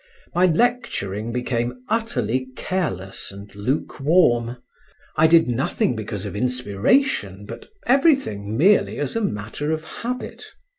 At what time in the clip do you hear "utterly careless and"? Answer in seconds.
1.87-3.53